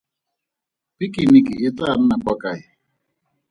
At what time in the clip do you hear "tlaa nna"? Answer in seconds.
1.77-2.15